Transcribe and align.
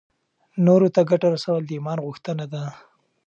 نورو 0.65 0.87
ته 0.95 1.01
ګټه 1.09 1.27
رسول 1.35 1.61
د 1.65 1.71
ایمان 1.75 1.97
غوښتنه 2.05 2.45
ده. 2.53 2.63